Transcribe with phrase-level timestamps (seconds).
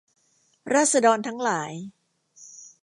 [0.73, 1.71] ราษฎรทั้งหลาย